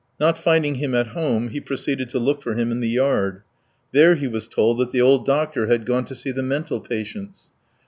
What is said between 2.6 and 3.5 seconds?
in the yard;